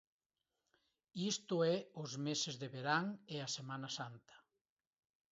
[1.33, 4.35] Isto é os meses de verán e a Semana Santa.